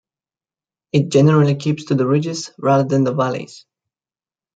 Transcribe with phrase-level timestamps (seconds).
[0.93, 3.67] It generally keeps to the ridges rather than the valleys.